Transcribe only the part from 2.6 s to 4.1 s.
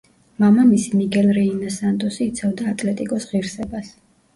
„ატლეტიკოს“ ღირსებას.